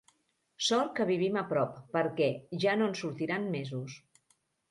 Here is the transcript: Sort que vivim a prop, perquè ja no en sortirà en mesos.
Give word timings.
Sort 0.67 0.87
que 0.99 1.05
vivim 1.09 1.35
a 1.41 1.43
prop, 1.51 1.75
perquè 1.97 2.31
ja 2.65 2.75
no 2.79 2.87
en 2.93 2.97
sortirà 3.01 3.39
en 3.43 3.47
mesos. 3.57 4.01